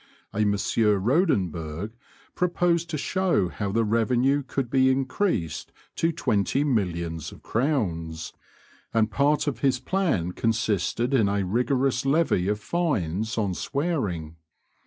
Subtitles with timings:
[0.33, 1.91] A Monsieur Rodenberg
[2.33, 8.33] proposed to show how the revenue could be increased to twenty millions of crowns,
[8.95, 14.37] and part of his plan consisted in a rigorous levy of fines on swearing.